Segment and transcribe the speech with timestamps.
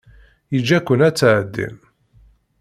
[0.53, 1.77] Yeǧǧa-ken ad tɛeddim.